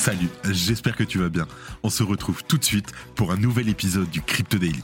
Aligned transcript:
Salut, 0.00 0.30
j'espère 0.50 0.96
que 0.96 1.04
tu 1.04 1.18
vas 1.18 1.28
bien. 1.28 1.46
On 1.82 1.90
se 1.90 2.02
retrouve 2.02 2.42
tout 2.42 2.56
de 2.56 2.64
suite 2.64 2.90
pour 3.16 3.32
un 3.32 3.36
nouvel 3.36 3.68
épisode 3.68 4.08
du 4.08 4.22
Crypto 4.22 4.56
Daily. 4.56 4.82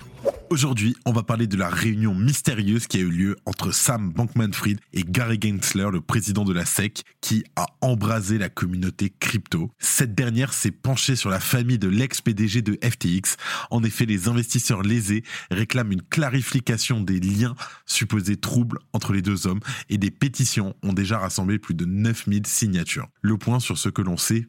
Aujourd'hui, 0.50 0.94
on 1.06 1.12
va 1.12 1.22
parler 1.22 1.46
de 1.46 1.56
la 1.56 1.70
réunion 1.70 2.14
mystérieuse 2.14 2.86
qui 2.86 2.98
a 2.98 3.00
eu 3.00 3.08
lieu 3.08 3.36
entre 3.46 3.72
Sam 3.72 4.12
Bankman-Fried 4.12 4.78
et 4.92 5.04
Gary 5.04 5.38
Gensler, 5.40 5.88
le 5.90 6.02
président 6.02 6.44
de 6.44 6.52
la 6.52 6.66
SEC, 6.66 7.02
qui 7.22 7.44
a 7.56 7.64
embrasé 7.80 8.36
la 8.36 8.50
communauté 8.50 9.10
crypto. 9.18 9.70
Cette 9.78 10.14
dernière 10.14 10.52
s'est 10.52 10.70
penchée 10.70 11.16
sur 11.16 11.30
la 11.30 11.40
famille 11.40 11.78
de 11.78 11.88
l'ex-PDG 11.88 12.60
de 12.60 12.78
FTX. 12.82 13.38
En 13.70 13.82
effet, 13.84 14.04
les 14.04 14.28
investisseurs 14.28 14.82
lésés 14.82 15.24
réclament 15.50 15.92
une 15.92 16.02
clarification 16.02 17.00
des 17.00 17.20
liens 17.20 17.54
supposés 17.86 18.36
troubles 18.36 18.80
entre 18.92 19.14
les 19.14 19.22
deux 19.22 19.46
hommes 19.46 19.60
et 19.88 19.96
des 19.96 20.10
pétitions 20.10 20.76
ont 20.82 20.92
déjà 20.92 21.18
rassemblé 21.18 21.58
plus 21.58 21.74
de 21.74 21.86
9000 21.86 22.46
signatures. 22.46 23.08
Le 23.22 23.38
point 23.38 23.60
sur 23.60 23.78
ce 23.78 23.88
que 23.88 24.02
l'on 24.02 24.18
sait 24.18 24.46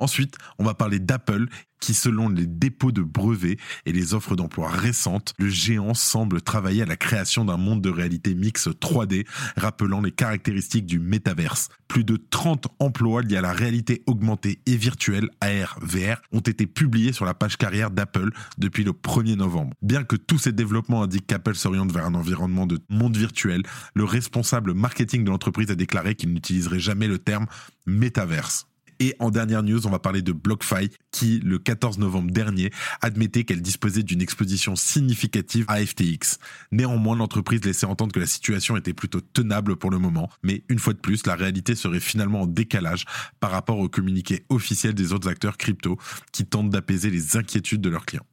Ensuite, 0.00 0.36
on 0.58 0.64
va 0.64 0.74
parler 0.74 1.00
d'Apple 1.00 1.46
qui, 1.80 1.94
selon 1.94 2.28
les 2.28 2.46
dépôts 2.46 2.92
de 2.92 3.02
brevets 3.02 3.56
et 3.86 3.92
les 3.92 4.14
offres 4.14 4.36
d'emploi 4.36 4.68
récentes, 4.68 5.34
le 5.38 5.48
géant 5.48 5.94
semble 5.94 6.40
travailler 6.40 6.82
à 6.82 6.86
la 6.86 6.96
création 6.96 7.44
d'un 7.44 7.56
monde 7.56 7.80
de 7.80 7.90
réalité 7.90 8.34
mixte 8.34 8.68
3D, 8.68 9.26
rappelant 9.56 10.00
les 10.00 10.12
caractéristiques 10.12 10.86
du 10.86 10.98
métaverse. 10.98 11.68
Plus 11.88 12.04
de 12.04 12.16
30 12.16 12.68
emplois 12.78 13.22
liés 13.22 13.36
à 13.36 13.40
la 13.40 13.52
réalité 13.52 14.02
augmentée 14.06 14.60
et 14.66 14.76
virtuelle 14.76 15.30
AR 15.40 15.78
VR 15.80 16.20
ont 16.32 16.40
été 16.40 16.66
publiés 16.66 17.12
sur 17.12 17.24
la 17.24 17.34
page 17.34 17.56
carrière 17.56 17.90
d'Apple 17.90 18.30
depuis 18.56 18.84
le 18.84 18.92
1er 18.92 19.36
novembre. 19.36 19.74
Bien 19.82 20.04
que 20.04 20.16
tous 20.16 20.38
ces 20.38 20.52
développements 20.52 21.02
indiquent 21.02 21.26
qu'Apple 21.26 21.54
s'oriente 21.54 21.92
vers 21.92 22.06
un 22.06 22.14
environnement 22.14 22.66
de 22.66 22.78
monde 22.88 23.16
virtuel, 23.16 23.62
le 23.94 24.04
responsable 24.04 24.74
marketing 24.74 25.24
de 25.24 25.30
l'entreprise 25.30 25.70
a 25.70 25.76
déclaré 25.76 26.14
qu'il 26.14 26.32
n'utiliserait 26.32 26.80
jamais 26.80 27.08
le 27.08 27.18
terme 27.18 27.46
métaverse. 27.86 28.66
Et 29.00 29.14
en 29.18 29.30
dernière 29.30 29.62
news, 29.62 29.86
on 29.86 29.90
va 29.90 29.98
parler 29.98 30.22
de 30.22 30.32
BlockFi 30.32 30.90
qui, 31.10 31.38
le 31.40 31.58
14 31.58 31.98
novembre 31.98 32.30
dernier, 32.30 32.70
admettait 33.00 33.44
qu'elle 33.44 33.62
disposait 33.62 34.02
d'une 34.02 34.20
exposition 34.20 34.76
significative 34.76 35.64
à 35.68 35.84
FTX. 35.84 36.38
Néanmoins, 36.72 37.16
l'entreprise 37.16 37.64
laissait 37.64 37.86
entendre 37.86 38.12
que 38.12 38.20
la 38.20 38.26
situation 38.26 38.76
était 38.76 38.94
plutôt 38.94 39.20
tenable 39.20 39.76
pour 39.76 39.90
le 39.90 39.98
moment, 39.98 40.28
mais 40.42 40.64
une 40.68 40.78
fois 40.78 40.94
de 40.94 40.98
plus, 40.98 41.26
la 41.26 41.36
réalité 41.36 41.74
serait 41.74 42.00
finalement 42.00 42.42
en 42.42 42.46
décalage 42.46 43.04
par 43.40 43.50
rapport 43.50 43.78
au 43.78 43.88
communiqué 43.88 44.44
officiel 44.48 44.94
des 44.94 45.12
autres 45.12 45.28
acteurs 45.28 45.56
crypto 45.56 45.98
qui 46.32 46.44
tentent 46.44 46.70
d'apaiser 46.70 47.10
les 47.10 47.36
inquiétudes 47.36 47.80
de 47.80 47.88
leurs 47.88 48.06
clients. 48.06 48.26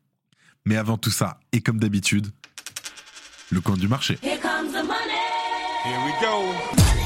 Mais 0.65 0.77
avant 0.77 0.97
tout 0.97 1.11
ça, 1.11 1.39
et 1.51 1.61
comme 1.61 1.79
d'habitude, 1.79 2.27
le 3.51 3.61
coin 3.61 3.77
du 3.77 3.87
marché. 3.87 4.17
Here 4.23 4.39
comes 4.39 4.71
the 4.71 4.83
money. 4.83 5.15
Here 5.85 5.99
we 6.03 6.13
go. 6.19 7.04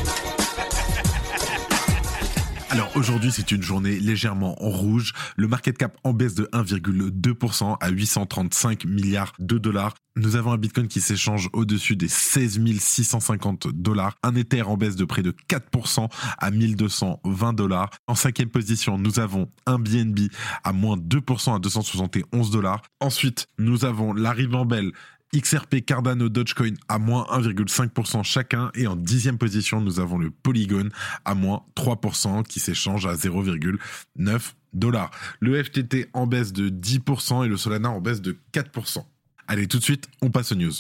Alors 2.71 2.95
aujourd'hui, 2.95 3.31
c'est 3.31 3.51
une 3.51 3.63
journée 3.63 3.99
légèrement 3.99 4.63
en 4.63 4.69
rouge. 4.69 5.13
Le 5.35 5.47
market 5.47 5.75
cap 5.75 5.97
en 6.03 6.13
baisse 6.13 6.35
de 6.35 6.45
1,2% 6.53 7.77
à 7.79 7.89
835 7.89 8.85
milliards 8.85 9.33
de 9.39 9.57
dollars. 9.57 9.95
Nous 10.15 10.35
avons 10.35 10.51
un 10.51 10.57
Bitcoin 10.57 10.87
qui 10.87 11.01
s'échange 11.01 11.49
au-dessus 11.53 11.95
des 11.95 12.07
16 12.07 12.59
650 12.79 13.69
dollars. 13.69 14.17
Un 14.21 14.35
Ether 14.35 14.61
en 14.61 14.77
baisse 14.77 14.95
de 14.95 15.05
près 15.05 15.23
de 15.23 15.33
4% 15.49 16.09
à 16.37 16.51
1220 16.51 17.53
dollars. 17.53 17.89
En 18.07 18.13
cinquième 18.13 18.49
position, 18.49 18.99
nous 18.99 19.19
avons 19.19 19.49
un 19.65 19.79
BNB 19.79 20.29
à 20.63 20.71
moins 20.71 20.95
2% 20.95 21.55
à 21.55 21.59
271 21.59 22.51
dollars. 22.51 22.83
Ensuite, 22.99 23.47
nous 23.57 23.83
avons 23.83 24.13
la 24.13 24.31
Ribambelle 24.31 24.91
XRP, 25.35 25.85
Cardano, 25.85 26.29
Dogecoin 26.29 26.73
à 26.87 26.99
moins 26.99 27.25
1,5% 27.31 28.23
chacun. 28.23 28.71
Et 28.75 28.87
en 28.87 28.95
dixième 28.95 29.37
position, 29.37 29.81
nous 29.81 29.99
avons 29.99 30.17
le 30.17 30.31
Polygon 30.31 30.89
à 31.25 31.35
moins 31.35 31.63
3% 31.75 32.43
qui 32.43 32.59
s'échange 32.59 33.05
à 33.05 33.13
0,9 33.13 34.53
dollars. 34.73 35.11
Le 35.39 35.61
FTT 35.63 36.07
en 36.13 36.27
baisse 36.27 36.53
de 36.53 36.69
10% 36.69 37.45
et 37.45 37.47
le 37.47 37.57
Solana 37.57 37.89
en 37.89 38.01
baisse 38.01 38.21
de 38.21 38.37
4%. 38.53 39.03
Allez, 39.47 39.67
tout 39.67 39.79
de 39.79 39.83
suite, 39.83 40.07
on 40.21 40.29
passe 40.29 40.51
aux 40.51 40.55
news. 40.55 40.73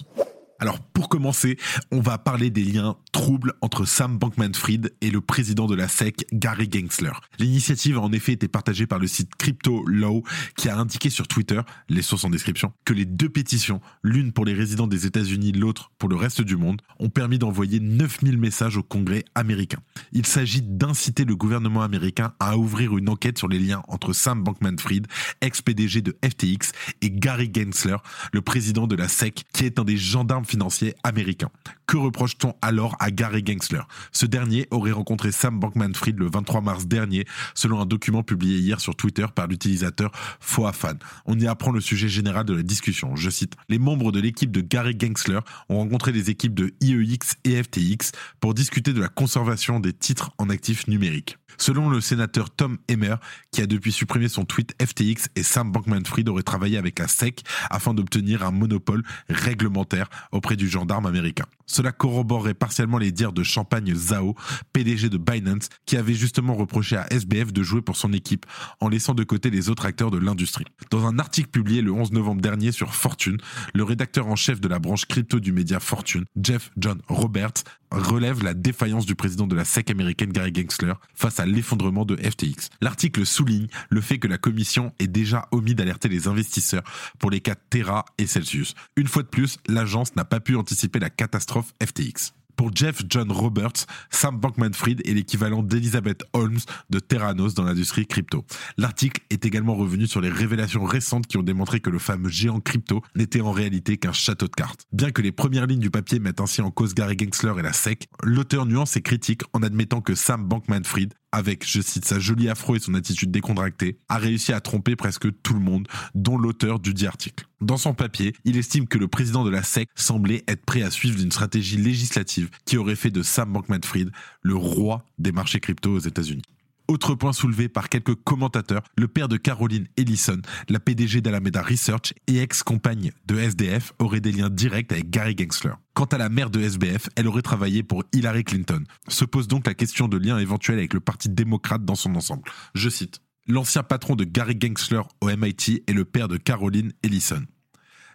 Alors 0.61 0.81
pour 0.81 1.07
commencer, 1.07 1.57
on 1.89 2.01
va 2.01 2.17
parler 2.17 2.49
des 2.49 2.65
liens 2.65 2.97
troubles 3.13 3.53
entre 3.61 3.85
Sam 3.85 4.17
Bankman-Fried 4.17 4.93
et 4.99 5.09
le 5.09 5.21
président 5.21 5.67
de 5.67 5.75
la 5.75 5.87
SEC, 5.87 6.27
Gary 6.33 6.69
Gensler. 6.69 7.13
L'initiative 7.39 7.97
a 7.97 8.01
en 8.01 8.11
effet 8.11 8.33
été 8.33 8.49
partagée 8.49 8.85
par 8.85 8.99
le 8.99 9.07
site 9.07 9.33
Crypto 9.37 9.85
Law 9.85 10.21
qui 10.57 10.67
a 10.67 10.77
indiqué 10.77 11.09
sur 11.09 11.29
Twitter, 11.29 11.61
les 11.87 12.01
sources 12.01 12.25
en 12.25 12.29
description, 12.29 12.73
que 12.83 12.93
les 12.93 13.05
deux 13.05 13.29
pétitions, 13.29 13.79
l'une 14.03 14.33
pour 14.33 14.43
les 14.43 14.53
résidents 14.53 14.87
des 14.87 15.05
États-Unis, 15.05 15.53
l'autre 15.53 15.91
pour 15.97 16.09
le 16.09 16.17
reste 16.17 16.41
du 16.41 16.57
monde, 16.57 16.81
ont 16.99 17.09
permis 17.09 17.39
d'envoyer 17.39 17.79
9000 17.79 18.37
messages 18.37 18.75
au 18.75 18.83
Congrès 18.83 19.23
américain. 19.35 19.79
Il 20.11 20.25
s'agit 20.25 20.61
d'inciter 20.61 21.23
le 21.23 21.37
gouvernement 21.37 21.83
américain 21.83 22.33
à 22.41 22.57
ouvrir 22.57 22.97
une 22.97 23.07
enquête 23.07 23.37
sur 23.37 23.47
les 23.47 23.59
liens 23.59 23.81
entre 23.87 24.11
Sam 24.11 24.43
Bankman-Fried, 24.43 25.07
ex-PDG 25.39 26.01
de 26.01 26.17
FTX, 26.21 26.73
et 27.01 27.11
Gary 27.11 27.49
Gensler, 27.53 27.97
le 28.33 28.41
président 28.41 28.87
de 28.87 28.97
la 28.97 29.07
SEC, 29.07 29.45
qui 29.53 29.63
est 29.63 29.79
un 29.79 29.85
des 29.85 29.95
gendarmes 29.95 30.45
financier 30.49 30.95
américain. 31.03 31.49
Que 31.87 31.97
reproche-t-on 31.97 32.53
alors 32.61 32.95
à 32.99 33.11
Gary 33.11 33.43
Gensler? 33.45 33.81
Ce 34.11 34.25
dernier 34.25 34.67
aurait 34.71 34.91
rencontré 34.91 35.31
Sam 35.31 35.59
Bankman-Fried 35.59 36.17
le 36.19 36.29
23 36.29 36.61
mars 36.61 36.85
dernier, 36.85 37.25
selon 37.55 37.79
un 37.79 37.85
document 37.85 38.23
publié 38.23 38.57
hier 38.59 38.79
sur 38.79 38.95
Twitter 38.95 39.25
par 39.33 39.47
l'utilisateur 39.47 40.11
Foafan. 40.39 40.97
On 41.25 41.39
y 41.39 41.47
apprend 41.47 41.71
le 41.71 41.81
sujet 41.81 42.09
général 42.09 42.45
de 42.45 42.53
la 42.53 42.63
discussion. 42.63 43.15
Je 43.15 43.29
cite 43.29 43.53
Les 43.69 43.79
membres 43.79 44.11
de 44.11 44.19
l'équipe 44.19 44.51
de 44.51 44.61
Gary 44.61 44.95
Gensler 44.99 45.39
ont 45.69 45.77
rencontré 45.77 46.11
les 46.11 46.29
équipes 46.29 46.53
de 46.53 46.73
IEX 46.81 47.37
et 47.43 47.63
FTX 47.63 48.11
pour 48.39 48.53
discuter 48.53 48.93
de 48.93 49.01
la 49.01 49.09
conservation 49.09 49.79
des 49.79 49.93
titres 49.93 50.31
en 50.37 50.49
actifs 50.49 50.87
numériques. 50.87 51.38
Selon 51.57 51.89
le 51.89 52.01
sénateur 52.01 52.49
Tom 52.49 52.77
Emmer, 52.89 53.15
qui 53.51 53.61
a 53.61 53.67
depuis 53.67 53.91
supprimé 53.91 54.29
son 54.29 54.45
tweet, 54.45 54.73
FTX 54.81 55.29
et 55.35 55.43
Sam 55.43 55.71
Bankman-Fried 55.71 56.27
auraient 56.29 56.43
travaillé 56.43 56.77
avec 56.77 56.99
la 56.99 57.07
SEC 57.07 57.43
afin 57.69 57.93
d'obtenir 57.93 58.43
un 58.43 58.51
monopole 58.51 59.03
réglementaire 59.29 60.09
auprès 60.31 60.55
du 60.55 60.67
gendarme 60.69 61.05
américain. 61.05 61.45
Cela 61.65 61.91
corroborerait 61.91 62.55
partiellement 62.55 62.97
les 62.97 63.11
dires 63.11 63.31
de 63.31 63.43
Champagne 63.43 63.93
Zhao, 63.93 64.35
PDG 64.73 65.09
de 65.09 65.17
Binance, 65.17 65.69
qui 65.85 65.97
avait 65.97 66.15
justement 66.15 66.55
reproché 66.55 66.97
à 66.97 67.05
SBF 67.13 67.53
de 67.53 67.61
jouer 67.61 67.81
pour 67.81 67.95
son 67.95 68.11
équipe 68.11 68.45
en 68.79 68.89
laissant 68.89 69.13
de 69.13 69.23
côté 69.23 69.51
les 69.51 69.69
autres 69.69 69.85
acteurs 69.85 70.09
de 70.09 70.17
l'industrie. 70.17 70.65
Dans 70.89 71.05
un 71.05 71.19
article 71.19 71.49
publié 71.49 71.81
le 71.81 71.91
11 71.91 72.11
novembre 72.11 72.41
dernier 72.41 72.71
sur 72.71 72.95
Fortune, 72.95 73.37
le 73.73 73.83
rédacteur 73.83 74.27
en 74.27 74.35
chef 74.35 74.59
de 74.59 74.67
la 74.67 74.79
branche 74.79 75.05
crypto 75.05 75.39
du 75.39 75.51
média 75.51 75.79
Fortune, 75.79 76.25
Jeff 76.41 76.71
John 76.77 77.01
Roberts, 77.07 77.63
relève 77.91 78.43
la 78.43 78.53
défaillance 78.53 79.05
du 79.05 79.15
président 79.15 79.47
de 79.47 79.55
la 79.55 79.65
SEC 79.65 79.89
américaine 79.89 80.31
Gary 80.31 80.53
Gensler 80.53 80.93
face 81.13 81.38
à 81.39 81.45
l'effondrement 81.45 82.05
de 82.05 82.15
FTX. 82.15 82.69
L'article 82.81 83.25
souligne 83.25 83.67
le 83.89 84.01
fait 84.01 84.19
que 84.19 84.27
la 84.27 84.37
commission 84.37 84.93
ait 84.99 85.07
déjà 85.07 85.47
omis 85.51 85.75
d'alerter 85.75 86.09
les 86.09 86.27
investisseurs 86.27 86.83
pour 87.17 87.31
les 87.31 87.41
cas 87.41 87.55
Terra 87.55 88.05
et 88.17 88.27
Celsius. 88.27 88.75
Une 88.95 89.07
fois 89.07 89.23
de 89.23 89.27
plus, 89.27 89.57
l'agence 89.67 90.15
n'a 90.15 90.25
pas 90.25 90.39
pu 90.39 90.55
anticiper 90.55 90.99
la 90.99 91.09
catastrophe 91.09 91.73
FTX. 91.83 92.33
Pour 92.59 92.75
Jeff 92.75 93.03
John 93.07 93.31
Roberts, 93.31 93.85
Sam 94.09 94.37
Bankman-Fried 94.37 95.07
est 95.07 95.13
l'équivalent 95.13 95.63
d'Elizabeth 95.63 96.25
Holmes 96.33 96.59
de 96.89 96.99
Terranos 96.99 97.53
dans 97.53 97.63
l'industrie 97.63 98.05
crypto. 98.05 98.43
L'article 98.77 99.21
est 99.29 99.45
également 99.45 99.75
revenu 99.75 100.07
sur 100.07 100.19
les 100.19 100.27
révélations 100.27 100.83
récentes 100.83 101.25
qui 101.25 101.37
ont 101.37 101.43
démontré 101.43 101.79
que 101.79 101.89
le 101.89 101.99
fameux 101.99 102.27
géant 102.27 102.59
crypto 102.59 103.01
n'était 103.15 103.39
en 103.39 103.53
réalité 103.53 103.95
qu'un 103.95 104.11
château 104.11 104.47
de 104.47 104.51
cartes. 104.51 104.81
Bien 104.91 105.11
que 105.11 105.21
les 105.21 105.31
premières 105.31 105.67
lignes 105.67 105.79
du 105.79 105.89
papier 105.89 106.19
mettent 106.19 106.41
ainsi 106.41 106.61
en 106.61 106.69
cause 106.69 106.93
Gary 106.93 107.15
Gensler 107.17 107.53
et 107.57 107.61
la 107.61 107.71
SEC, 107.71 108.09
l'auteur 108.23 108.65
nuance 108.65 108.97
et 108.97 109.01
critique 109.01 109.43
en 109.53 109.63
admettant 109.63 110.01
que 110.01 110.13
Sam 110.13 110.45
Bankman-Fried 110.45 111.13
avec, 111.31 111.67
je 111.67 111.81
cite, 111.81 112.05
sa 112.05 112.19
jolie 112.19 112.49
afro 112.49 112.75
et 112.75 112.79
son 112.79 112.93
attitude 112.93 113.31
décontractée, 113.31 113.97
a 114.09 114.17
réussi 114.17 114.53
à 114.53 114.59
tromper 114.59 114.95
presque 114.95 115.27
tout 115.43 115.53
le 115.53 115.59
monde, 115.59 115.87
dont 116.15 116.37
l'auteur 116.37 116.79
du 116.79 116.93
dit 116.93 117.07
article. 117.07 117.45
Dans 117.61 117.77
son 117.77 117.93
papier, 117.93 118.33
il 118.45 118.57
estime 118.57 118.87
que 118.87 118.97
le 118.97 119.07
président 119.07 119.43
de 119.43 119.49
la 119.49 119.63
SEC 119.63 119.89
semblait 119.95 120.43
être 120.47 120.65
prêt 120.65 120.81
à 120.81 120.91
suivre 120.91 121.21
une 121.21 121.31
stratégie 121.31 121.77
législative 121.77 122.49
qui 122.65 122.77
aurait 122.77 122.95
fait 122.95 123.11
de 123.11 123.21
Sam 123.21 123.51
Bankman-Fried 123.51 124.11
le 124.41 124.55
roi 124.55 125.03
des 125.17 125.31
marchés 125.31 125.59
crypto 125.59 125.91
aux 125.91 125.99
États-Unis. 125.99 126.43
Autre 126.89 127.13
point 127.13 127.33
soulevé 127.33 127.69
par 127.69 127.87
quelques 127.87 128.15
commentateurs, 128.15 128.81
le 128.97 129.07
père 129.07 129.27
de 129.27 129.37
Caroline 129.37 129.85
Ellison, 129.95 130.41
la 130.69 130.79
PDG 130.79 131.21
d'Alameda 131.21 131.61
Research 131.61 132.15
et 132.25 132.39
ex-compagne 132.39 133.11
de 133.27 133.37
SDF, 133.37 133.93
aurait 133.99 134.21
des 134.21 134.31
liens 134.31 134.49
directs 134.49 134.91
avec 134.91 135.11
Gary 135.11 135.35
Gensler. 135.37 135.73
Quant 135.93 136.05
à 136.05 136.17
la 136.17 136.29
mère 136.29 136.49
de 136.49 136.59
SBF, 136.59 137.09
elle 137.15 137.27
aurait 137.27 137.43
travaillé 137.43 137.83
pour 137.83 138.03
Hillary 138.11 138.43
Clinton. 138.43 138.83
Se 139.07 139.23
pose 139.23 139.47
donc 139.47 139.67
la 139.67 139.75
question 139.75 140.07
de 140.07 140.17
lien 140.17 140.39
éventuel 140.39 140.79
avec 140.79 140.95
le 140.95 140.99
Parti 140.99 141.29
démocrate 141.29 141.85
dans 141.85 141.93
son 141.93 142.15
ensemble. 142.15 142.49
Je 142.73 142.89
cite. 142.89 143.21
L'ancien 143.45 143.83
patron 143.83 144.15
de 144.15 144.23
Gary 144.23 144.57
Gensler 144.59 145.03
au 145.21 145.27
MIT 145.27 145.83
est 145.85 145.93
le 145.93 146.05
père 146.05 146.27
de 146.27 146.37
Caroline 146.37 146.91
Ellison. 147.03 147.45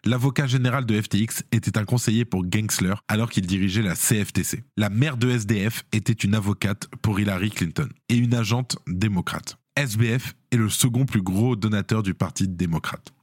L'avocat 0.07 0.47
général 0.47 0.85
de 0.85 1.01
FTX 1.01 1.45
était 1.51 1.79
un 1.79 1.87
conseiller 1.87 2.27
pour 2.27 2.45
Gensler 2.51 2.93
alors 3.09 3.31
qu'il 3.31 3.47
dirigeait 3.47 3.81
la 3.81 3.95
CFTC. 3.95 4.63
La 4.77 4.91
mère 4.91 5.17
de 5.17 5.31
SDF 5.31 5.85
était 5.93 6.13
une 6.13 6.35
avocate 6.35 6.89
pour 7.01 7.19
Hillary 7.19 7.51
Clinton 7.51 7.89
et 8.11 8.17
une 8.17 8.35
agente 8.35 8.77
démocrate. 8.87 9.57
SBF 9.77 10.35
est 10.51 10.57
le 10.57 10.69
second 10.69 11.07
plus 11.07 11.23
gros 11.23 11.57
donateur 11.57 12.03
du 12.03 12.13
Parti 12.13 12.47
démocrate. 12.47 13.15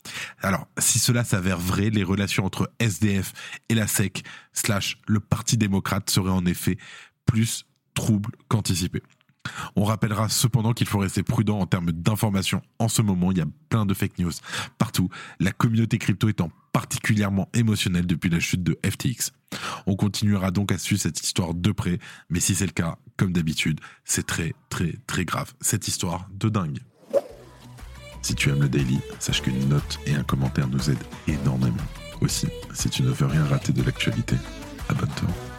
Alors, 0.41 0.67
si 0.79 0.97
cela 0.97 1.23
s'avère 1.23 1.59
vrai, 1.59 1.91
les 1.91 2.03
relations 2.03 2.45
entre 2.45 2.71
SDF 2.79 3.31
et 3.69 3.75
la 3.75 3.85
SEC 3.85 4.23
slash 4.51 4.97
le 5.07 5.19
Parti 5.19 5.57
démocrate 5.57 6.09
seraient 6.09 6.31
en 6.31 6.47
effet 6.47 6.77
plus 7.27 7.65
troubles 7.93 8.31
qu'anticipées. 8.47 9.03
On 9.75 9.83
rappellera 9.83 10.29
cependant 10.29 10.73
qu'il 10.73 10.87
faut 10.87 10.99
rester 10.99 11.23
prudent 11.23 11.59
en 11.59 11.65
termes 11.65 11.91
d'information. 11.91 12.61
En 12.79 12.87
ce 12.87 13.01
moment, 13.01 13.31
il 13.31 13.37
y 13.37 13.41
a 13.41 13.47
plein 13.69 13.85
de 13.85 13.93
fake 13.93 14.19
news 14.19 14.31
partout. 14.77 15.09
La 15.39 15.51
communauté 15.51 15.97
crypto 15.97 16.29
étant 16.29 16.51
particulièrement 16.73 17.49
émotionnelle 17.53 18.05
depuis 18.05 18.29
la 18.29 18.39
chute 18.39 18.63
de 18.63 18.77
FTX. 18.85 19.31
On 19.85 19.95
continuera 19.95 20.51
donc 20.51 20.71
à 20.71 20.77
suivre 20.77 21.01
cette 21.01 21.21
histoire 21.21 21.53
de 21.53 21.71
près, 21.71 21.99
mais 22.29 22.39
si 22.39 22.55
c'est 22.55 22.65
le 22.65 22.71
cas, 22.71 22.97
comme 23.17 23.33
d'habitude, 23.33 23.79
c'est 24.05 24.25
très 24.25 24.53
très 24.69 24.95
très 25.07 25.25
grave. 25.25 25.53
Cette 25.59 25.87
histoire 25.87 26.27
de 26.33 26.49
dingue. 26.49 26.79
Si 28.21 28.35
tu 28.35 28.49
aimes 28.49 28.61
le 28.61 28.69
daily, 28.69 28.99
sache 29.19 29.41
qu'une 29.41 29.67
note 29.67 29.99
et 30.05 30.13
un 30.13 30.23
commentaire 30.23 30.67
nous 30.67 30.89
aident 30.89 31.03
énormément. 31.27 31.77
Aussi, 32.21 32.47
si 32.73 32.89
tu 32.89 33.01
ne 33.01 33.09
veux 33.09 33.25
rien 33.25 33.43
rater 33.45 33.73
de 33.73 33.81
l'actualité, 33.81 34.35
abonne-toi. 34.89 35.50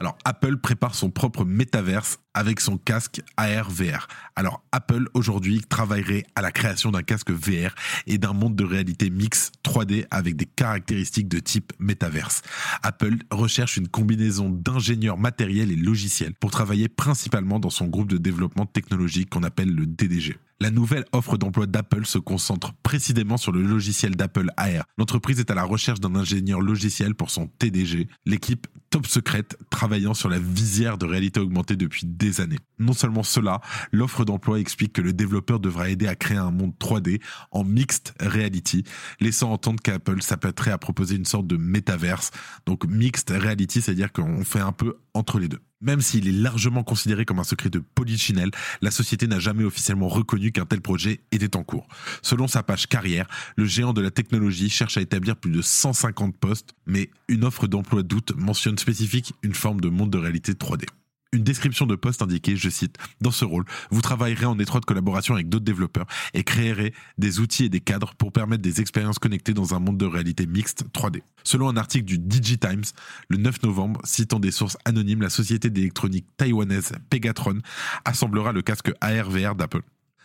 Alors 0.00 0.16
Apple 0.24 0.58
prépare 0.58 0.94
son 0.94 1.10
propre 1.10 1.44
métaverse 1.44 2.20
avec 2.32 2.60
son 2.60 2.78
casque 2.78 3.20
AR 3.36 3.68
VR. 3.68 4.06
Alors 4.36 4.62
Apple 4.70 5.08
aujourd'hui 5.14 5.60
travaillerait 5.68 6.24
à 6.36 6.42
la 6.42 6.52
création 6.52 6.92
d'un 6.92 7.02
casque 7.02 7.32
VR 7.32 7.74
et 8.06 8.18
d'un 8.18 8.32
monde 8.32 8.54
de 8.54 8.64
réalité 8.64 9.10
mix 9.10 9.50
3D 9.64 10.06
avec 10.12 10.36
des 10.36 10.46
caractéristiques 10.46 11.28
de 11.28 11.40
type 11.40 11.72
métaverse. 11.80 12.42
Apple 12.82 13.16
recherche 13.32 13.76
une 13.76 13.88
combinaison 13.88 14.50
d'ingénieurs 14.50 15.18
matériels 15.18 15.72
et 15.72 15.76
logiciels 15.76 16.34
pour 16.34 16.52
travailler 16.52 16.88
principalement 16.88 17.58
dans 17.58 17.70
son 17.70 17.86
groupe 17.86 18.08
de 18.08 18.18
développement 18.18 18.66
technologique 18.66 19.30
qu'on 19.30 19.42
appelle 19.42 19.74
le 19.74 19.86
DDG. 19.86 20.38
La 20.60 20.72
nouvelle 20.72 21.04
offre 21.12 21.38
d'emploi 21.38 21.66
d'Apple 21.66 22.04
se 22.04 22.18
concentre 22.18 22.74
précisément 22.82 23.36
sur 23.36 23.52
le 23.52 23.62
logiciel 23.62 24.16
d'Apple 24.16 24.50
AR. 24.56 24.84
L'entreprise 24.96 25.38
est 25.38 25.52
à 25.52 25.54
la 25.54 25.62
recherche 25.62 26.00
d'un 26.00 26.16
ingénieur 26.16 26.60
logiciel 26.60 27.14
pour 27.14 27.30
son 27.30 27.46
TDG, 27.46 28.08
l'équipe 28.26 28.66
top 28.90 29.06
secrète 29.06 29.56
travaillant 29.70 30.14
sur 30.14 30.28
la 30.28 30.40
visière 30.40 30.98
de 30.98 31.06
réalité 31.06 31.38
augmentée 31.38 31.76
depuis 31.76 32.06
des 32.06 32.40
années. 32.40 32.58
Non 32.80 32.92
seulement 32.92 33.22
cela, 33.22 33.60
l'offre 33.92 34.24
d'emploi 34.24 34.58
explique 34.58 34.94
que 34.94 35.00
le 35.00 35.12
développeur 35.12 35.60
devra 35.60 35.90
aider 35.90 36.08
à 36.08 36.16
créer 36.16 36.38
un 36.38 36.50
monde 36.50 36.72
3D 36.80 37.20
en 37.52 37.62
mixed 37.62 38.14
reality, 38.18 38.82
laissant 39.20 39.52
entendre 39.52 39.80
qu'Apple 39.80 40.22
s'apprêterait 40.22 40.72
à 40.72 40.78
proposer 40.78 41.14
une 41.14 41.24
sorte 41.24 41.46
de 41.46 41.56
métaverse. 41.56 42.32
Donc 42.66 42.84
mixed 42.84 43.30
reality, 43.30 43.80
c'est-à-dire 43.80 44.12
qu'on 44.12 44.44
fait 44.44 44.58
un 44.58 44.72
peu 44.72 44.96
entre 45.14 45.38
les 45.38 45.46
deux. 45.46 45.60
Même 45.80 46.00
s'il 46.00 46.26
est 46.26 46.32
largement 46.32 46.82
considéré 46.82 47.24
comme 47.24 47.38
un 47.38 47.44
secret 47.44 47.70
de 47.70 47.78
polichinelle, 47.78 48.50
la 48.82 48.90
société 48.90 49.28
n'a 49.28 49.38
jamais 49.38 49.62
officiellement 49.62 50.08
reconnu 50.08 50.50
qu'un 50.50 50.66
tel 50.66 50.80
projet 50.80 51.20
était 51.30 51.56
en 51.56 51.62
cours. 51.62 51.86
Selon 52.20 52.48
sa 52.48 52.64
page 52.64 52.88
carrière, 52.88 53.28
le 53.56 53.64
géant 53.64 53.92
de 53.92 54.00
la 54.00 54.10
technologie 54.10 54.70
cherche 54.70 54.96
à 54.96 55.00
établir 55.00 55.36
plus 55.36 55.52
de 55.52 55.62
150 55.62 56.36
postes, 56.36 56.74
mais 56.86 57.10
une 57.28 57.44
offre 57.44 57.68
d'emploi 57.68 58.02
d'août 58.02 58.32
mentionne 58.36 58.76
spécifique 58.76 59.34
une 59.42 59.54
forme 59.54 59.80
de 59.80 59.88
monde 59.88 60.10
de 60.10 60.18
réalité 60.18 60.52
3D 60.52 60.86
une 61.32 61.42
description 61.42 61.86
de 61.86 61.94
poste 61.94 62.22
indiquée, 62.22 62.56
je 62.56 62.70
cite, 62.70 62.96
Dans 63.20 63.30
ce 63.30 63.44
rôle, 63.44 63.64
vous 63.90 64.00
travaillerez 64.00 64.46
en 64.46 64.58
étroite 64.58 64.84
collaboration 64.84 65.34
avec 65.34 65.48
d'autres 65.48 65.64
développeurs 65.64 66.06
et 66.32 66.42
créerez 66.42 66.94
des 67.18 67.40
outils 67.40 67.64
et 67.64 67.68
des 67.68 67.80
cadres 67.80 68.14
pour 68.14 68.32
permettre 68.32 68.62
des 68.62 68.80
expériences 68.80 69.18
connectées 69.18 69.54
dans 69.54 69.74
un 69.74 69.78
monde 69.78 69.98
de 69.98 70.06
réalité 70.06 70.46
mixte 70.46 70.84
3D. 70.94 71.22
Selon 71.44 71.68
un 71.68 71.76
article 71.76 72.06
du 72.06 72.18
DigiTimes, 72.18 72.84
le 73.28 73.36
9 73.36 73.62
novembre, 73.62 74.00
citant 74.04 74.40
des 74.40 74.50
sources 74.50 74.78
anonymes, 74.84 75.22
la 75.22 75.30
société 75.30 75.70
d'électronique 75.70 76.26
taïwanaise 76.36 76.92
Pegatron 77.10 77.58
assemblera 78.04 78.52
le 78.52 78.62
casque 78.62 78.92
AR-VR 79.00 79.54
d'Apple. 79.54 79.82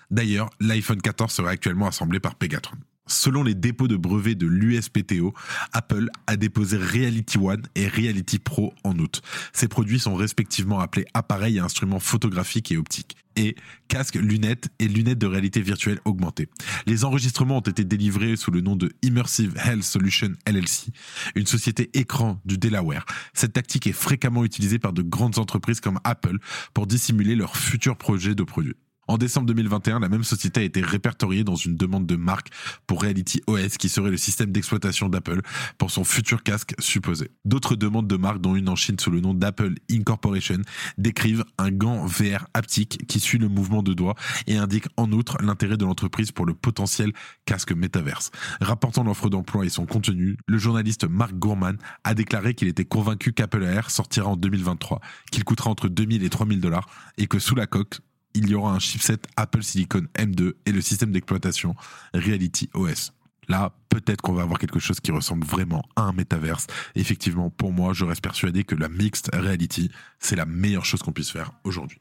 D'ailleurs, 0.10 0.50
l'iPhone 0.60 1.02
14 1.02 1.32
serait 1.32 1.52
actuellement 1.52 1.88
assemblé 1.88 2.20
par 2.20 2.36
Pegatron. 2.36 2.78
Selon 3.08 3.44
les 3.44 3.56
dépôts 3.56 3.88
de 3.88 3.98
brevets 3.98 4.36
de 4.36 4.48
l'USPTO, 4.48 5.34
Apple 5.74 6.10
a 6.28 6.38
déposé 6.38 6.78
Reality 6.78 7.38
One 7.38 7.64
et 7.76 7.88
Reality 7.88 8.40
Pro 8.40 8.74
en 8.84 8.98
août. 8.98 9.22
Ces 9.52 9.68
produits 9.68 10.00
sont 10.00 10.16
respectivement 10.16 10.80
appelés 10.80 11.06
appareils 11.14 11.58
et 11.58 11.60
instruments 11.60 12.00
photographiques 12.00 12.72
et 12.72 12.78
optiques 12.78 13.18
et 13.36 13.56
casques, 13.88 14.16
lunettes 14.16 14.70
et 14.80 14.88
lunettes 14.88 15.18
de 15.18 15.28
réalité 15.28 15.62
virtuelle 15.62 16.00
augmentée. 16.06 16.50
Les 16.86 17.04
enregistrements 17.04 17.58
ont 17.58 17.62
été 17.62 17.84
délivrés 17.84 18.36
sous 18.36 18.52
le 18.52 18.62
nom 18.62 18.76
de 18.76 18.92
Immersive 19.02 19.56
Health 19.58 19.84
Solution 19.84 20.32
LLC, 20.48 20.92
une 21.36 21.48
société 21.48 21.90
écran 21.94 22.40
du 22.46 22.58
Delaware. 22.58 23.06
Cette 23.34 23.54
tactique 23.54 23.88
est 23.88 23.92
fréquemment 23.92 24.46
utilisée 24.46 24.80
par 24.80 24.94
de 24.94 25.02
grandes 25.02 25.40
entreprises 25.40 25.80
comme 25.80 26.00
Apple 26.04 26.38
pour 26.74 26.88
dissimuler 26.88 27.36
leurs 27.36 27.58
futurs 27.58 27.98
projets 27.98 28.36
de 28.36 28.44
produits. 28.44 28.76
En 29.08 29.18
décembre 29.18 29.48
2021, 29.48 30.00
la 30.00 30.10
même 30.10 30.24
société 30.24 30.62
a 30.62 30.64
été 30.64 30.82
répertoriée 30.82 31.44
dans 31.44 31.56
une 31.56 31.76
demande 31.76 32.06
de 32.06 32.16
marque 32.16 32.50
pour 32.88 33.02
Reality 33.02 33.42
OS, 33.48 33.78
qui 33.78 33.90
serait 33.90 34.12
le 34.12 34.18
système 34.18 34.52
d'exploitation 34.52 35.10
d'Apple 35.10 35.42
pour 35.78 35.92
son 35.92 36.04
futur 36.04 36.44
casque 36.44 36.74
supposé. 36.80 37.30
D'autres 37.44 37.76
demandes 37.76 38.08
de 38.08 38.16
marque, 38.16 38.40
dont 38.40 38.56
une 38.56 38.70
en 38.70 38.76
Chine 38.76 38.98
sous 39.00 39.12
le 39.12 39.20
nom 39.20 39.34
d'Apple 39.34 39.74
Incorporation, 39.92 40.62
décrivent 40.98 41.44
un 41.58 41.72
gant 41.72 42.06
VR 42.06 42.48
haptique 42.54 43.06
qui 43.08 43.20
suit 43.20 43.38
le 43.38 43.50
mouvement 43.50 43.84
de 43.84 43.94
doigts 43.94 44.16
et 44.48 44.56
indique 44.58 44.86
en 44.96 45.12
outre 45.12 45.38
l'intérêt 45.42 45.78
de 45.78 45.86
l'entreprise 45.86 46.32
pour 46.32 46.46
le 46.46 46.54
potentiel 46.54 47.12
casque 47.46 47.74
métaverse. 47.74 48.32
Rapportant 48.62 49.04
l'offre 49.04 49.30
d'emploi 49.30 49.66
et 49.66 49.70
son 49.70 49.86
contenu, 49.86 50.38
le 50.48 50.58
journaliste 50.58 51.06
Mark 51.06 51.34
Gourman 51.34 51.78
a 52.04 52.14
déclaré 52.14 52.54
qu'il 52.54 52.68
était 52.68 52.86
convaincu 52.86 53.34
qu'Apple 53.34 53.64
AR 53.66 53.92
sortira 53.92 54.30
en 54.30 54.36
2023, 54.38 55.02
qu'il 55.32 55.44
coûtera 55.44 55.70
entre 55.70 55.90
2000 55.90 56.24
et 56.24 56.30
3000 56.30 56.62
dollars 56.62 56.88
et 57.18 57.28
que 57.28 57.40
sous 57.40 57.56
la 57.56 57.68
coque, 57.68 58.00
il 58.34 58.50
y 58.50 58.56
aura 58.56 58.74
un 58.74 58.80
chipset 58.80 59.20
Apple 59.36 59.64
Silicon 59.64 60.06
M2 60.16 60.54
et 60.66 60.72
le 60.72 60.82
système 60.82 61.12
d'exploitation 61.12 61.76
Reality 62.14 62.70
OS. 62.74 63.14
Là, 63.48 63.74
peut-être 63.90 64.22
qu'on 64.22 64.34
va 64.34 64.44
avoir 64.44 64.60
quelque 64.60 64.80
chose 64.80 65.00
qui 65.00 65.12
ressemble 65.12 65.46
vraiment 65.46 65.84
à 65.96 66.04
un 66.04 66.14
métaverse. 66.14 66.68
Effectivement, 66.96 67.50
pour 67.50 67.74
moi, 67.74 67.94
je 67.94 68.06
reste 68.06 68.22
persuadé 68.22 68.64
que 68.64 68.76
la 68.76 68.90
mixed 68.90 69.30
reality, 69.34 69.92
c'est 70.20 70.36
la 70.36 70.46
meilleure 70.46 70.86
chose 70.86 71.04
qu'on 71.04 71.12
puisse 71.12 71.32
faire 71.32 71.52
aujourd'hui. 71.64 72.00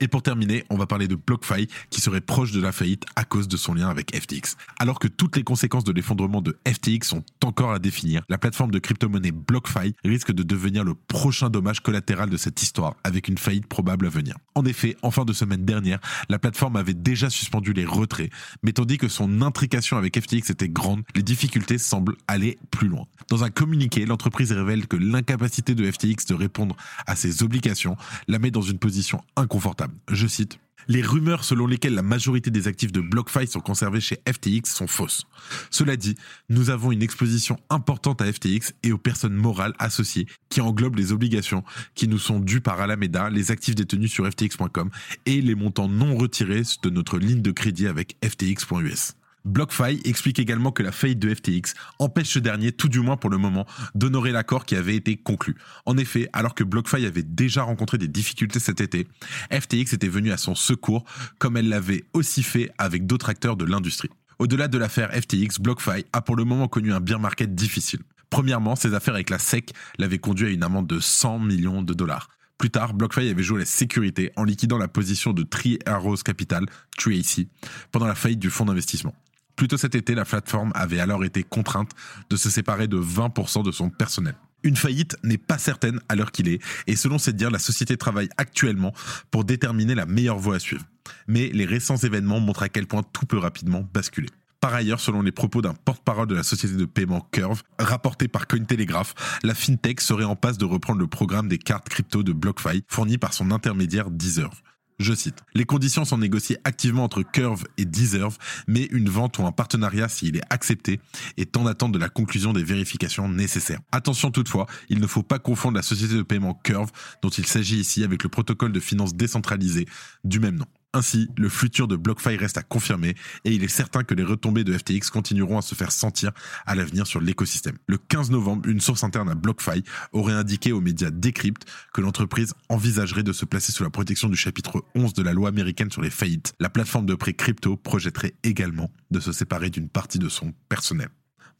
Et 0.00 0.06
pour 0.06 0.22
terminer, 0.22 0.64
on 0.70 0.76
va 0.76 0.86
parler 0.86 1.08
de 1.08 1.16
BlockFi 1.16 1.66
qui 1.90 2.00
serait 2.00 2.20
proche 2.20 2.52
de 2.52 2.60
la 2.60 2.70
faillite 2.70 3.04
à 3.16 3.24
cause 3.24 3.48
de 3.48 3.56
son 3.56 3.74
lien 3.74 3.88
avec 3.88 4.14
FTX. 4.14 4.56
Alors 4.78 5.00
que 5.00 5.08
toutes 5.08 5.36
les 5.36 5.42
conséquences 5.42 5.82
de 5.82 5.90
l'effondrement 5.90 6.40
de 6.40 6.56
FTX 6.68 7.08
sont 7.08 7.24
encore 7.44 7.72
à 7.72 7.80
définir, 7.80 8.22
la 8.28 8.38
plateforme 8.38 8.70
de 8.70 8.78
crypto-monnaie 8.78 9.32
BlockFi 9.32 9.94
risque 10.04 10.30
de 10.30 10.44
devenir 10.44 10.84
le 10.84 10.94
prochain 10.94 11.50
dommage 11.50 11.80
collatéral 11.80 12.30
de 12.30 12.36
cette 12.36 12.62
histoire 12.62 12.94
avec 13.02 13.26
une 13.26 13.38
faillite 13.38 13.66
probable 13.66 14.06
à 14.06 14.08
venir. 14.08 14.36
En 14.54 14.64
effet, 14.64 14.96
en 15.02 15.10
fin 15.10 15.24
de 15.24 15.32
semaine 15.32 15.64
dernière, 15.64 15.98
la 16.28 16.38
plateforme 16.38 16.76
avait 16.76 16.94
déjà 16.94 17.28
suspendu 17.28 17.72
les 17.72 17.84
retraits, 17.84 18.30
mais 18.62 18.72
tandis 18.72 18.98
que 18.98 19.08
son 19.08 19.42
intrication 19.42 19.96
avec 19.96 20.20
FTX 20.20 20.50
était 20.50 20.68
grande, 20.68 21.02
les 21.16 21.22
difficultés 21.24 21.78
semblent 21.78 22.16
aller 22.28 22.56
plus 22.70 22.86
loin. 22.86 23.06
Dans 23.30 23.42
un 23.42 23.50
communiqué, 23.50 24.06
l'entreprise 24.06 24.52
révèle 24.52 24.86
que 24.86 24.96
l'incapacité 24.96 25.74
de 25.74 25.90
FTX 25.90 26.26
de 26.28 26.34
répondre 26.34 26.76
à 27.06 27.16
ses 27.16 27.42
obligations 27.42 27.96
la 28.28 28.38
met 28.38 28.52
dans 28.52 28.62
une 28.62 28.78
position 28.78 29.22
inconfortable. 29.36 29.87
Je 30.10 30.26
cite. 30.26 30.58
Les 30.90 31.02
rumeurs 31.02 31.44
selon 31.44 31.66
lesquelles 31.66 31.94
la 31.94 32.02
majorité 32.02 32.50
des 32.50 32.66
actifs 32.66 32.92
de 32.92 33.02
BlockFi 33.02 33.46
sont 33.46 33.60
conservés 33.60 34.00
chez 34.00 34.20
FTX 34.26 34.62
sont 34.64 34.86
fausses. 34.86 35.24
Cela 35.70 35.96
dit, 35.96 36.14
nous 36.48 36.70
avons 36.70 36.92
une 36.92 37.02
exposition 37.02 37.58
importante 37.68 38.22
à 38.22 38.32
FTX 38.32 38.72
et 38.82 38.92
aux 38.92 38.98
personnes 38.98 39.34
morales 39.34 39.74
associées 39.78 40.26
qui 40.48 40.62
englobent 40.62 40.96
les 40.96 41.12
obligations 41.12 41.62
qui 41.94 42.08
nous 42.08 42.18
sont 42.18 42.40
dues 42.40 42.62
par 42.62 42.80
Alameda, 42.80 43.28
les 43.28 43.50
actifs 43.50 43.74
détenus 43.74 44.10
sur 44.10 44.26
FTX.com 44.26 44.88
et 45.26 45.42
les 45.42 45.54
montants 45.54 45.88
non 45.88 46.16
retirés 46.16 46.62
de 46.82 46.88
notre 46.88 47.18
ligne 47.18 47.42
de 47.42 47.50
crédit 47.50 47.86
avec 47.86 48.16
FTX.us. 48.24 49.12
BlockFi 49.48 50.00
explique 50.04 50.38
également 50.38 50.72
que 50.72 50.82
la 50.82 50.92
faillite 50.92 51.18
de 51.18 51.34
FTX 51.34 51.72
empêche 51.98 52.28
ce 52.28 52.38
dernier, 52.38 52.70
tout 52.70 52.88
du 52.88 53.00
moins 53.00 53.16
pour 53.16 53.30
le 53.30 53.38
moment, 53.38 53.66
d'honorer 53.94 54.30
l'accord 54.30 54.66
qui 54.66 54.76
avait 54.76 54.94
été 54.94 55.16
conclu. 55.16 55.56
En 55.86 55.96
effet, 55.96 56.28
alors 56.34 56.54
que 56.54 56.64
BlockFi 56.64 57.06
avait 57.06 57.22
déjà 57.22 57.62
rencontré 57.62 57.96
des 57.96 58.08
difficultés 58.08 58.60
cet 58.60 58.82
été, 58.82 59.08
FTX 59.50 59.94
était 59.94 60.08
venu 60.08 60.32
à 60.32 60.36
son 60.36 60.54
secours, 60.54 61.04
comme 61.38 61.56
elle 61.56 61.70
l'avait 61.70 62.04
aussi 62.12 62.42
fait 62.42 62.70
avec 62.76 63.06
d'autres 63.06 63.30
acteurs 63.30 63.56
de 63.56 63.64
l'industrie. 63.64 64.10
Au-delà 64.38 64.68
de 64.68 64.76
l'affaire 64.76 65.10
FTX, 65.12 65.60
BlockFi 65.60 66.04
a 66.12 66.20
pour 66.20 66.36
le 66.36 66.44
moment 66.44 66.68
connu 66.68 66.92
un 66.92 67.00
bear 67.00 67.18
market 67.18 67.54
difficile. 67.54 68.00
Premièrement, 68.28 68.76
ses 68.76 68.92
affaires 68.92 69.14
avec 69.14 69.30
la 69.30 69.38
SEC 69.38 69.72
l'avaient 69.98 70.18
conduit 70.18 70.48
à 70.48 70.50
une 70.50 70.62
amende 70.62 70.86
de 70.86 71.00
100 71.00 71.38
millions 71.38 71.80
de 71.80 71.94
dollars. 71.94 72.28
Plus 72.58 72.70
tard, 72.70 72.92
BlockFi 72.92 73.30
avait 73.30 73.42
joué 73.42 73.60
la 73.60 73.64
sécurité 73.64 74.30
en 74.36 74.44
liquidant 74.44 74.76
la 74.76 74.88
position 74.88 75.32
de 75.32 75.42
Three 75.42 75.78
Arrows 75.86 76.16
Capital, 76.16 76.66
3AC, 76.98 77.48
pendant 77.92 78.06
la 78.06 78.14
faillite 78.14 78.40
du 78.40 78.50
fonds 78.50 78.66
d'investissement. 78.66 79.14
Plus 79.58 79.66
tôt 79.66 79.76
cet 79.76 79.96
été, 79.96 80.14
la 80.14 80.24
plateforme 80.24 80.70
avait 80.76 81.00
alors 81.00 81.24
été 81.24 81.42
contrainte 81.42 81.90
de 82.30 82.36
se 82.36 82.48
séparer 82.48 82.86
de 82.86 82.96
20% 82.96 83.64
de 83.64 83.72
son 83.72 83.90
personnel. 83.90 84.36
Une 84.62 84.76
faillite 84.76 85.16
n'est 85.24 85.36
pas 85.36 85.58
certaine 85.58 85.98
à 86.08 86.14
l'heure 86.14 86.30
qu'il 86.30 86.48
est, 86.48 86.62
et 86.86 86.94
selon 86.94 87.18
cette 87.18 87.34
dire, 87.34 87.50
la 87.50 87.58
société 87.58 87.96
travaille 87.96 88.28
actuellement 88.36 88.94
pour 89.32 89.44
déterminer 89.44 89.96
la 89.96 90.06
meilleure 90.06 90.38
voie 90.38 90.54
à 90.54 90.58
suivre. 90.60 90.84
Mais 91.26 91.48
les 91.48 91.64
récents 91.64 91.96
événements 91.96 92.38
montrent 92.38 92.62
à 92.62 92.68
quel 92.68 92.86
point 92.86 93.02
tout 93.02 93.26
peut 93.26 93.36
rapidement 93.36 93.84
basculer. 93.92 94.28
Par 94.60 94.74
ailleurs, 94.74 95.00
selon 95.00 95.22
les 95.22 95.32
propos 95.32 95.60
d'un 95.60 95.74
porte-parole 95.74 96.28
de 96.28 96.36
la 96.36 96.44
société 96.44 96.76
de 96.76 96.84
paiement 96.84 97.26
Curve, 97.32 97.64
rapporté 97.80 98.28
par 98.28 98.46
Cointelegraph, 98.46 99.40
la 99.42 99.56
fintech 99.56 100.00
serait 100.00 100.22
en 100.22 100.36
passe 100.36 100.58
de 100.58 100.66
reprendre 100.66 101.00
le 101.00 101.08
programme 101.08 101.48
des 101.48 101.58
cartes 101.58 101.88
crypto 101.88 102.22
de 102.22 102.32
BlockFi 102.32 102.84
fourni 102.86 103.18
par 103.18 103.34
son 103.34 103.50
intermédiaire 103.50 104.08
Deserve. 104.08 104.62
Je 104.98 105.14
cite, 105.14 105.44
Les 105.54 105.64
conditions 105.64 106.04
sont 106.04 106.18
négociées 106.18 106.58
activement 106.64 107.04
entre 107.04 107.22
Curve 107.22 107.64
et 107.76 107.84
Deserve, 107.84 108.36
mais 108.66 108.84
une 108.90 109.08
vente 109.08 109.38
ou 109.38 109.46
un 109.46 109.52
partenariat, 109.52 110.08
s'il 110.08 110.36
est 110.36 110.42
accepté, 110.50 110.98
est 111.36 111.56
en 111.56 111.66
attente 111.66 111.92
de 111.92 111.98
la 111.98 112.08
conclusion 112.08 112.52
des 112.52 112.64
vérifications 112.64 113.28
nécessaires. 113.28 113.80
Attention 113.92 114.32
toutefois, 114.32 114.66
il 114.88 115.00
ne 115.00 115.06
faut 115.06 115.22
pas 115.22 115.38
confondre 115.38 115.76
la 115.76 115.82
société 115.82 116.14
de 116.14 116.22
paiement 116.22 116.54
Curve, 116.54 116.90
dont 117.22 117.28
il 117.28 117.46
s'agit 117.46 117.76
ici, 117.76 118.02
avec 118.02 118.24
le 118.24 118.28
protocole 118.28 118.72
de 118.72 118.80
finance 118.80 119.14
décentralisé 119.14 119.86
du 120.24 120.40
même 120.40 120.56
nom. 120.56 120.66
Ainsi, 120.94 121.28
le 121.36 121.50
futur 121.50 121.86
de 121.86 121.96
BlockFi 121.96 122.36
reste 122.36 122.56
à 122.56 122.62
confirmer 122.62 123.14
et 123.44 123.52
il 123.52 123.62
est 123.62 123.68
certain 123.68 124.04
que 124.04 124.14
les 124.14 124.22
retombées 124.24 124.64
de 124.64 124.76
FTX 124.76 125.10
continueront 125.10 125.58
à 125.58 125.62
se 125.62 125.74
faire 125.74 125.92
sentir 125.92 126.32
à 126.64 126.74
l'avenir 126.74 127.06
sur 127.06 127.20
l'écosystème. 127.20 127.76
Le 127.86 127.98
15 127.98 128.30
novembre, 128.30 128.66
une 128.66 128.80
source 128.80 129.04
interne 129.04 129.28
à 129.28 129.34
BlockFi 129.34 129.84
aurait 130.12 130.32
indiqué 130.32 130.72
aux 130.72 130.80
médias 130.80 131.10
Decrypt 131.10 131.66
que 131.92 132.00
l'entreprise 132.00 132.54
envisagerait 132.70 133.22
de 133.22 133.34
se 133.34 133.44
placer 133.44 133.70
sous 133.70 133.84
la 133.84 133.90
protection 133.90 134.30
du 134.30 134.36
chapitre 134.36 134.82
11 134.94 135.12
de 135.12 135.22
la 135.22 135.34
loi 135.34 135.50
américaine 135.50 135.90
sur 135.90 136.00
les 136.00 136.08
faillites. 136.08 136.54
La 136.58 136.70
plateforme 136.70 137.04
de 137.04 137.14
prêt 137.14 137.34
crypto 137.34 137.76
projetterait 137.76 138.34
également 138.42 138.90
de 139.10 139.20
se 139.20 139.32
séparer 139.32 139.68
d'une 139.68 139.90
partie 139.90 140.18
de 140.18 140.30
son 140.30 140.54
personnel. 140.70 141.10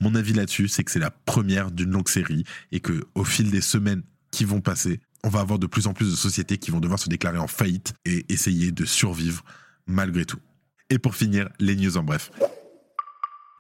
Mon 0.00 0.14
avis 0.14 0.32
là-dessus, 0.32 0.68
c'est 0.68 0.84
que 0.84 0.90
c'est 0.90 0.98
la 0.98 1.10
première 1.10 1.70
d'une 1.70 1.90
longue 1.90 2.08
série 2.08 2.44
et 2.72 2.80
que 2.80 3.04
au 3.14 3.24
fil 3.24 3.50
des 3.50 3.60
semaines 3.60 4.04
qui 4.30 4.44
vont 4.44 4.60
passer, 4.60 5.00
on 5.24 5.28
va 5.28 5.40
avoir 5.40 5.58
de 5.58 5.66
plus 5.66 5.86
en 5.86 5.94
plus 5.94 6.10
de 6.10 6.16
sociétés 6.16 6.58
qui 6.58 6.70
vont 6.70 6.80
devoir 6.80 6.98
se 6.98 7.08
déclarer 7.08 7.38
en 7.38 7.46
faillite 7.46 7.94
et 8.04 8.24
essayer 8.28 8.72
de 8.72 8.84
survivre 8.84 9.44
malgré 9.86 10.24
tout. 10.24 10.38
Et 10.90 10.98
pour 10.98 11.14
finir, 11.14 11.48
les 11.58 11.76
news 11.76 11.96
en 11.96 12.02
bref. 12.02 12.30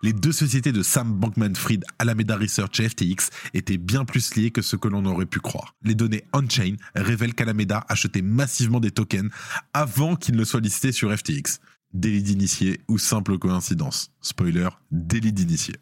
Les 0.02 0.12
deux 0.12 0.32
sociétés 0.32 0.70
de 0.70 0.82
Sam 0.84 1.12
Bankman-Fried, 1.18 1.84
Alameda 1.98 2.36
Research 2.36 2.78
et 2.78 2.88
FTX 2.88 3.30
étaient 3.52 3.78
bien 3.78 4.04
plus 4.04 4.36
liées 4.36 4.52
que 4.52 4.62
ce 4.62 4.76
que 4.76 4.86
l'on 4.86 5.04
aurait 5.06 5.26
pu 5.26 5.40
croire. 5.40 5.74
Les 5.82 5.96
données 5.96 6.22
on-chain 6.32 6.76
révèlent 6.94 7.34
qu'Alameda 7.34 7.84
achetait 7.88 8.22
massivement 8.22 8.78
des 8.78 8.92
tokens 8.92 9.30
avant 9.72 10.14
qu'ils 10.14 10.36
ne 10.36 10.44
soient 10.44 10.60
listés 10.60 10.92
sur 10.92 11.12
FTX. 11.12 11.58
Délit 11.92 12.22
d'initié 12.22 12.80
ou 12.86 12.98
simple 12.98 13.38
coïncidence 13.38 14.12
Spoiler, 14.20 14.68
délit 14.92 15.32
d'initié 15.32 15.74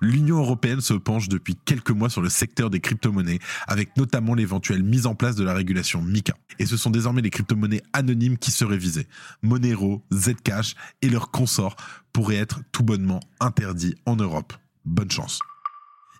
l'Union 0.00 0.38
européenne 0.38 0.80
se 0.80 0.94
penche 0.94 1.28
depuis 1.28 1.56
quelques 1.64 1.90
mois 1.90 2.10
sur 2.10 2.22
le 2.22 2.28
secteur 2.28 2.70
des 2.70 2.80
crypto-monnaies, 2.80 3.38
avec 3.66 3.96
notamment 3.96 4.34
l'éventuelle 4.34 4.82
mise 4.82 5.06
en 5.06 5.14
place 5.14 5.36
de 5.36 5.44
la 5.44 5.54
régulation 5.54 6.02
MICA. 6.02 6.34
Et 6.58 6.66
ce 6.66 6.76
sont 6.76 6.90
désormais 6.90 7.22
les 7.22 7.30
crypto-monnaies 7.30 7.82
anonymes 7.92 8.38
qui 8.38 8.50
seraient 8.50 8.78
visées. 8.78 9.06
Monero, 9.42 10.02
Zcash 10.12 10.74
et 11.02 11.08
leurs 11.08 11.30
consorts 11.30 11.76
pourraient 12.12 12.36
être 12.36 12.60
tout 12.72 12.82
bonnement 12.82 13.20
interdits 13.40 13.94
en 14.06 14.16
Europe. 14.16 14.52
Bonne 14.84 15.10
chance. 15.10 15.40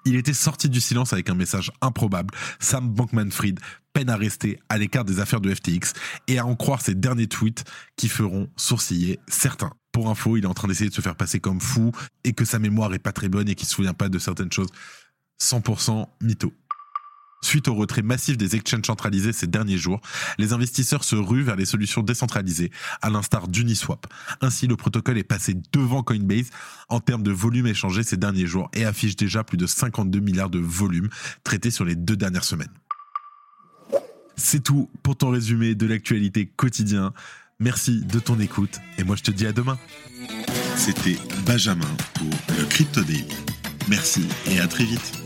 Il 0.06 0.16
était 0.16 0.32
sorti 0.32 0.70
du 0.70 0.80
silence 0.80 1.12
avec 1.12 1.28
un 1.28 1.34
message 1.34 1.70
improbable. 1.82 2.34
Sam 2.58 2.88
Bankman-Fried 2.88 3.60
peine 3.92 4.08
à 4.08 4.16
rester 4.16 4.58
à 4.68 4.78
l'écart 4.78 5.04
des 5.04 5.20
affaires 5.20 5.40
de 5.40 5.54
FTX 5.54 5.92
et 6.26 6.38
à 6.38 6.46
en 6.46 6.56
croire 6.56 6.80
ses 6.80 6.94
derniers 6.94 7.26
tweets 7.26 7.64
qui 7.96 8.08
feront 8.08 8.48
sourciller 8.56 9.18
certains 9.28 9.72
pour 9.92 10.08
info, 10.08 10.36
il 10.36 10.44
est 10.44 10.48
en 10.48 10.54
train 10.54 10.68
d'essayer 10.68 10.90
de 10.90 10.94
se 10.94 11.00
faire 11.00 11.16
passer 11.16 11.40
comme 11.40 11.60
fou 11.60 11.92
et 12.24 12.32
que 12.32 12.44
sa 12.44 12.58
mémoire 12.58 12.92
est 12.94 12.98
pas 12.98 13.12
très 13.12 13.28
bonne 13.28 13.48
et 13.48 13.54
qu'il 13.54 13.66
se 13.68 13.74
souvient 13.74 13.94
pas 13.94 14.08
de 14.08 14.18
certaines 14.18 14.52
choses. 14.52 14.68
100% 15.40 16.06
mytho. 16.20 16.52
Suite 17.42 17.68
au 17.68 17.74
retrait 17.74 18.02
massif 18.02 18.36
des 18.36 18.54
exchanges 18.54 18.86
centralisés 18.86 19.32
ces 19.32 19.46
derniers 19.46 19.78
jours, 19.78 20.00
les 20.38 20.52
investisseurs 20.52 21.04
se 21.04 21.16
ruent 21.16 21.42
vers 21.42 21.56
les 21.56 21.64
solutions 21.64 22.02
décentralisées, 22.02 22.70
à 23.00 23.08
l'instar 23.08 23.48
d'Uniswap. 23.48 24.06
Ainsi, 24.42 24.66
le 24.66 24.76
protocole 24.76 25.16
est 25.16 25.24
passé 25.24 25.56
devant 25.72 26.02
Coinbase 26.02 26.50
en 26.90 27.00
termes 27.00 27.22
de 27.22 27.30
volume 27.30 27.66
échangé 27.66 28.02
ces 28.02 28.18
derniers 28.18 28.46
jours 28.46 28.70
et 28.74 28.84
affiche 28.84 29.16
déjà 29.16 29.42
plus 29.42 29.56
de 29.56 29.66
52 29.66 30.20
milliards 30.20 30.50
de 30.50 30.58
volume 30.58 31.08
traités 31.42 31.70
sur 31.70 31.86
les 31.86 31.96
deux 31.96 32.16
dernières 32.16 32.44
semaines. 32.44 32.72
C'est 34.36 34.62
tout 34.62 34.90
pour 35.02 35.16
ton 35.16 35.30
résumé 35.30 35.74
de 35.74 35.86
l'actualité 35.86 36.46
quotidien. 36.46 37.12
Merci 37.60 38.00
de 38.00 38.18
ton 38.18 38.40
écoute 38.40 38.80
et 38.98 39.04
moi 39.04 39.16
je 39.16 39.22
te 39.22 39.30
dis 39.30 39.46
à 39.46 39.52
demain. 39.52 39.78
C'était 40.76 41.18
Benjamin 41.44 41.84
pour 42.14 42.56
le 42.58 42.64
Crypto 42.64 43.02
Daily. 43.02 43.26
Merci 43.88 44.24
et 44.50 44.60
à 44.60 44.66
très 44.66 44.84
vite. 44.84 45.19